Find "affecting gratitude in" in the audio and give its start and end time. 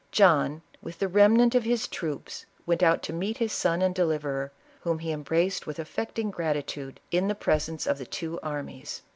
5.77-7.27